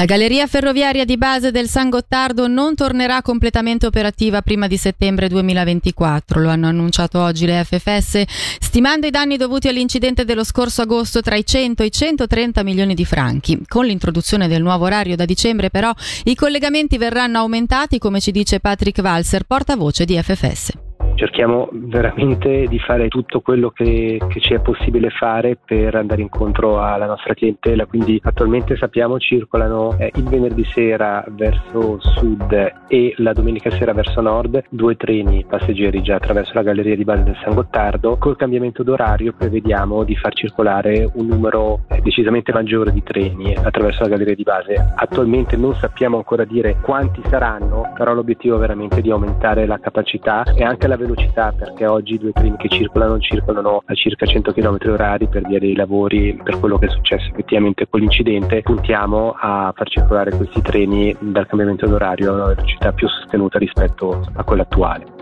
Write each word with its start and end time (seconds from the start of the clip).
La 0.00 0.06
galleria 0.06 0.46
ferroviaria 0.46 1.04
di 1.04 1.18
base 1.18 1.50
del 1.50 1.68
San 1.68 1.90
Gottardo 1.90 2.48
non 2.48 2.74
tornerà 2.74 3.20
completamente 3.20 3.84
operativa 3.84 4.40
prima 4.40 4.66
di 4.66 4.78
settembre 4.78 5.28
2024, 5.28 6.40
lo 6.40 6.48
hanno 6.48 6.68
annunciato 6.68 7.20
oggi 7.20 7.44
le 7.44 7.62
FFS, 7.62 8.22
stimando 8.60 9.06
i 9.06 9.10
danni 9.10 9.36
dovuti 9.36 9.68
all'incidente 9.68 10.24
dello 10.24 10.42
scorso 10.42 10.80
agosto 10.80 11.20
tra 11.20 11.36
i 11.36 11.44
100 11.44 11.82
e 11.82 11.86
i 11.86 11.92
130 11.92 12.62
milioni 12.62 12.94
di 12.94 13.04
franchi. 13.04 13.60
Con 13.68 13.84
l'introduzione 13.84 14.48
del 14.48 14.62
nuovo 14.62 14.86
orario 14.86 15.16
da 15.16 15.26
dicembre 15.26 15.68
però 15.68 15.92
i 16.24 16.34
collegamenti 16.34 16.96
verranno 16.96 17.40
aumentati, 17.40 17.98
come 17.98 18.20
ci 18.20 18.30
dice 18.30 18.58
Patrick 18.58 19.02
Walser, 19.02 19.44
portavoce 19.44 20.06
di 20.06 20.18
FFS 20.18 20.88
cerchiamo 21.20 21.68
veramente 21.70 22.64
di 22.66 22.78
fare 22.78 23.08
tutto 23.08 23.42
quello 23.42 23.68
che, 23.68 24.18
che, 24.26 24.40
ci 24.40 24.54
è 24.54 24.60
possibile 24.60 25.10
fare 25.10 25.58
per 25.62 25.94
andare 25.94 26.22
incontro 26.22 26.80
alla 26.80 27.04
nostra 27.04 27.34
clientela. 27.34 27.84
Quindi 27.84 28.18
attualmente 28.24 28.74
sappiamo 28.76 29.18
circolano 29.18 29.98
eh, 29.98 30.10
il 30.14 30.24
venerdì 30.24 30.64
sera 30.64 31.22
verso 31.28 32.00
sud 32.00 32.72
e 32.88 33.12
la 33.18 33.34
domenica 33.34 33.68
sera 33.70 33.92
verso 33.92 34.22
nord 34.22 34.64
due 34.70 34.96
treni 34.96 35.44
passeggeri 35.46 36.00
già 36.00 36.14
attraverso 36.14 36.52
la 36.54 36.62
galleria 36.62 36.96
di 36.96 37.04
base 37.04 37.24
del 37.24 37.36
San 37.44 37.52
Gottardo. 37.52 38.16
Col 38.16 38.36
cambiamento 38.36 38.82
d'orario 38.82 39.34
prevediamo 39.36 40.04
di 40.04 40.16
far 40.16 40.32
circolare 40.32 41.06
un 41.16 41.26
numero 41.26 41.80
eh, 41.88 42.00
decisamente 42.00 42.50
maggiore 42.50 42.92
di 42.92 43.02
treni 43.02 43.54
attraverso 43.54 44.04
la 44.04 44.08
galleria 44.08 44.34
di 44.34 44.42
base. 44.42 44.92
Attualmente 44.96 45.58
non 45.58 45.74
sappiamo 45.74 46.16
ancora 46.16 46.44
dire 46.44 46.78
quanti 46.80 47.20
saranno, 47.28 47.92
però 47.94 48.14
l'obiettivo 48.14 48.56
è 48.56 48.58
veramente 48.58 49.02
di 49.02 49.10
aumentare 49.10 49.66
la 49.66 49.78
capacità 49.78 50.44
e 50.56 50.64
anche 50.64 50.86
la 50.86 50.96
velocità 50.96 51.08
velocità 51.10 51.52
perché 51.52 51.86
oggi 51.86 52.14
i 52.14 52.18
due 52.18 52.32
treni 52.32 52.56
che 52.56 52.68
circolano 52.68 53.18
circolano 53.18 53.82
a 53.84 53.94
circa 53.94 54.26
100 54.26 54.52
km 54.52 54.76
h 54.76 55.28
per 55.28 55.46
via 55.46 55.58
dei 55.58 55.74
lavori 55.74 56.38
per 56.42 56.58
quello 56.58 56.78
che 56.78 56.86
è 56.86 56.90
successo 56.90 57.28
effettivamente 57.30 57.88
con 57.88 58.00
l'incidente 58.00 58.62
puntiamo 58.62 59.34
a 59.38 59.72
far 59.74 59.88
circolare 59.88 60.30
questi 60.36 60.60
treni 60.62 61.14
dal 61.18 61.46
cambiamento 61.46 61.86
d'orario 61.86 62.30
a 62.30 62.34
una 62.34 62.46
velocità 62.46 62.92
più 62.92 63.08
sostenuta 63.08 63.58
rispetto 63.58 64.26
a 64.34 64.44
quella 64.44 64.62
attuale. 64.62 65.18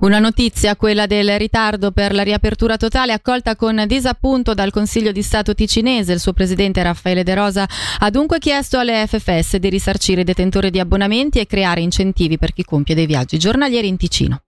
Una 0.00 0.18
notizia, 0.18 0.74
quella 0.74 1.06
del 1.06 1.38
ritardo 1.38 1.92
per 1.92 2.12
la 2.12 2.22
riapertura 2.22 2.76
totale, 2.76 3.12
accolta 3.12 3.54
con 3.54 3.84
disappunto 3.86 4.52
dal 4.52 4.72
Consiglio 4.72 5.12
di 5.12 5.22
Stato 5.22 5.54
ticinese. 5.54 6.12
Il 6.12 6.18
suo 6.18 6.32
presidente 6.32 6.82
Raffaele 6.82 7.22
De 7.22 7.34
Rosa 7.34 7.66
ha 8.00 8.10
dunque 8.10 8.38
chiesto 8.38 8.78
alle 8.78 9.06
FFS 9.06 9.56
di 9.56 9.68
risarcire 9.68 10.22
i 10.22 10.24
detentori 10.24 10.70
di 10.70 10.80
abbonamenti 10.80 11.38
e 11.38 11.46
creare 11.46 11.80
incentivi 11.80 12.36
per 12.36 12.52
chi 12.52 12.64
compie 12.64 12.96
dei 12.96 13.06
viaggi 13.06 13.38
giornalieri 13.38 13.86
in 13.86 13.96
Ticino. 13.96 14.42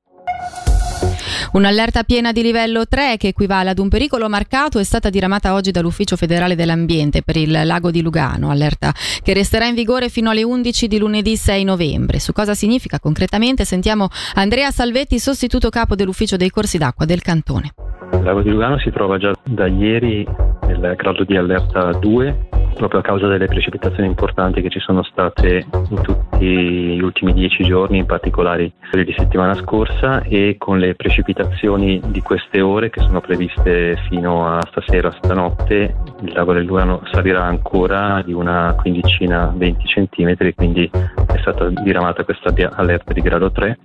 Un'allerta 1.53 2.03
piena 2.03 2.33
di 2.33 2.43
livello 2.43 2.87
3 2.87 3.17
che 3.17 3.29
equivale 3.29 3.71
ad 3.71 3.79
un 3.79 3.89
pericolo 3.89 4.29
marcato 4.29 4.79
è 4.79 4.85
stata 4.85 5.09
diramata 5.09 5.55
oggi 5.55 5.71
dall'Ufficio 5.71 6.17
federale 6.17 6.55
dell'ambiente 6.55 7.23
per 7.23 7.37
il 7.37 7.51
lago 7.65 7.91
di 7.91 8.03
Lugano, 8.03 8.51
allerta 8.51 8.93
che 9.23 9.33
resterà 9.33 9.67
in 9.67 9.75
vigore 9.75 10.11
fino 10.11 10.29
alle 10.29 10.43
11 10.43 10.87
di 10.87 10.99
lunedì 10.99 11.35
6 11.35 11.65
novembre. 11.65 12.19
Su 12.19 12.33
cosa 12.33 12.53
significa 12.53 12.99
concretamente 13.01 13.65
sentiamo 13.65 14.09
Andrea 14.35 14.71
Salvetti, 14.71 15.19
sostituto 15.19 15.71
capo 15.71 15.95
dell'Ufficio 15.95 16.37
dei 16.37 16.51
corsi 16.51 16.77
d'acqua 16.77 17.07
del 17.07 17.23
cantone. 17.23 17.73
Il 18.13 18.23
lago 18.23 18.43
di 18.43 18.51
Lugano 18.51 18.79
si 18.79 18.91
trova 18.91 19.17
già 19.17 19.33
da 19.43 19.67
ieri 19.67 20.27
nel 20.67 20.95
grado 20.97 21.25
di 21.25 21.37
allerta 21.37 21.91
2 21.93 22.49
proprio 22.77 23.01
a 23.01 23.03
causa 23.03 23.27
delle 23.27 23.47
precipitazioni 23.47 24.07
importanti 24.07 24.61
che 24.61 24.69
ci 24.69 24.81
sono 24.81 25.03
state 25.03 25.67
in 25.89 26.01
tutti 26.03 26.26
gli 26.39 27.01
ultimi 27.01 27.33
dieci 27.33 27.65
giorni, 27.65 27.99
in 27.99 28.07
particolare 28.07 28.73
quelle 28.89 29.05
di 29.05 29.15
settimana 29.17 29.55
scorsa 29.55 30.23
e 30.23 30.57
con 30.59 30.79
le 30.79 30.95
precipitazioni 30.95 32.01
di 32.07 32.21
queste 32.21 32.61
ore 32.61 32.91
che 32.91 33.01
sono 33.01 33.21
previste 33.21 33.97
fino 34.09 34.47
a 34.47 34.61
stasera, 34.71 35.15
stanotte, 35.23 35.95
il 36.23 36.33
lago 36.33 36.53
del 36.53 36.65
Lugano 36.65 37.03
salirà 37.11 37.45
ancora 37.45 38.23
di 38.25 38.33
una 38.33 38.75
quindicina, 38.79 39.53
20 39.55 39.87
centimetri, 39.87 40.55
quindi 40.55 40.91
è 40.93 41.39
stata 41.41 41.69
diramata 41.69 42.25
questa 42.25 42.53
allerta 42.73 43.13
di 43.13 43.21
grado 43.21 43.51
3 43.51 43.79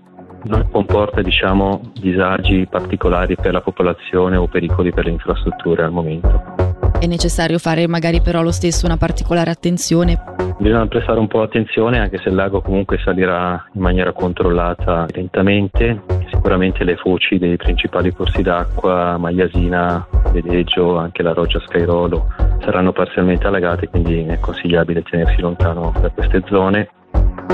non 0.44 0.67
comporta 0.72 1.22
diciamo, 1.22 1.91
disagi 2.00 2.67
particolari 2.69 3.35
per 3.35 3.53
la 3.53 3.61
popolazione 3.61 4.38
o 4.38 4.47
pericoli 4.47 4.91
per 4.91 5.06
le 5.06 5.11
infrastrutture 5.11 5.84
al 5.84 5.91
momento. 5.91 6.72
È 7.00 7.07
necessario 7.07 7.57
fare 7.57 7.88
magari 7.88 8.22
però 8.22 8.41
lo 8.41 8.51
stesso 8.51 8.85
una 8.85 8.97
particolare 8.97 9.50
attenzione. 9.50 10.30
Bisogna 10.61 10.85
prestare 10.85 11.17
un 11.17 11.27
po' 11.27 11.41
attenzione 11.41 11.97
anche 11.97 12.19
se 12.19 12.29
il 12.29 12.35
lago 12.35 12.61
comunque 12.61 12.99
salirà 13.03 13.66
in 13.73 13.81
maniera 13.81 14.11
controllata 14.11 15.07
lentamente. 15.11 16.03
Sicuramente 16.29 16.83
le 16.83 16.97
foci 16.97 17.39
dei 17.39 17.57
principali 17.57 18.13
corsi 18.13 18.44
d'acqua, 18.44 19.17
Magliasina, 19.17 20.07
Vedeggio, 20.31 20.97
anche 20.97 21.23
la 21.23 21.33
roggia 21.33 21.59
Scairolo 21.59 22.27
saranno 22.63 22.91
parzialmente 22.91 23.47
allagate, 23.47 23.88
quindi 23.88 24.23
è 24.25 24.39
consigliabile 24.39 25.01
tenersi 25.01 25.41
lontano 25.41 25.94
da 25.99 26.09
queste 26.09 26.44
zone 26.45 26.89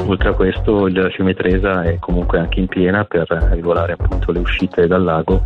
Oltre 0.06 0.30
a 0.30 0.34
questo 0.34 0.88
il 0.88 1.10
fiume 1.14 1.34
Tresa 1.34 1.84
è 1.84 1.98
comunque 2.00 2.40
anche 2.40 2.60
in 2.60 2.68
piena 2.68 3.06
per 3.06 3.26
regolare 3.28 3.94
appunto 3.94 4.34
le 4.34 4.40
uscite 4.40 4.86
dal 4.86 5.04
lago 5.04 5.46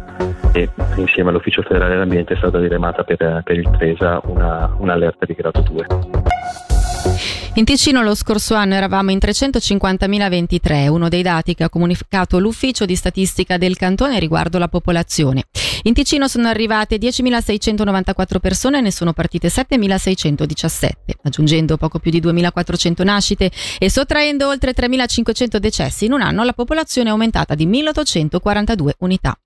e 0.52 0.68
insieme 0.98 1.30
all'Ufficio 1.30 1.62
federale 1.62 1.94
dell'ambiente 1.94 2.34
è 2.34 2.38
stata 2.38 2.60
diremata 2.60 3.04
per, 3.04 3.42
per 3.44 3.56
il 3.56 3.70
Tresa 3.78 4.20
una, 4.26 4.76
un'allerta 4.78 5.26
di 5.26 5.34
grado 5.34 5.62
2. 5.62 7.41
In 7.56 7.66
Ticino 7.66 8.02
lo 8.02 8.16
scorso 8.16 8.56
anno 8.56 8.76
eravamo 8.76 9.12
in 9.12 9.18
350.023, 9.22 10.88
uno 10.88 11.10
dei 11.10 11.22
dati 11.22 11.54
che 11.54 11.66
ha 11.66 11.70
comunicato 11.70 12.40
l'ufficio 12.40 12.86
di 12.86 12.96
statistica 12.96 13.58
del 13.58 13.76
cantone 13.76 14.20
riguardo 14.20 14.58
la 14.58 14.70
popolazione. 14.70 15.44
In 15.84 15.94
Ticino 15.94 16.30
sono 16.30 16.48
arrivate 16.48 16.96
10.694 16.96 18.40
persone 18.40 18.78
e 18.78 18.82
ne 18.82 18.92
sono 18.92 19.12
partite 19.12 19.50
7.617, 19.50 20.90
aggiungendo 21.24 21.76
poco 21.76 22.00
più 22.00 22.10
di 22.10 22.22
2.400 22.22 23.04
nascite 23.04 23.52
e 23.78 23.90
sottraendo 23.90 24.48
oltre 24.48 24.74
3.500 24.74 25.58
decessi 25.58 26.06
in 26.06 26.14
un 26.14 26.22
anno 26.22 26.46
la 26.46 26.54
popolazione 26.54 27.10
è 27.10 27.12
aumentata 27.12 27.54
di 27.54 27.68
1.842 27.68 28.92
unità. 29.00 29.38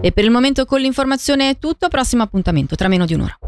E 0.00 0.10
per 0.10 0.24
il 0.24 0.32
momento 0.32 0.64
con 0.64 0.80
l'informazione 0.80 1.50
è 1.50 1.58
tutto, 1.60 1.86
prossimo 1.86 2.24
appuntamento 2.24 2.74
tra 2.74 2.88
meno 2.88 3.04
di 3.04 3.14
un'ora. 3.14 3.38